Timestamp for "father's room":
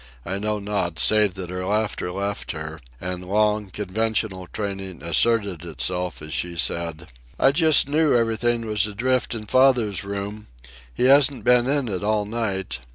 9.45-10.47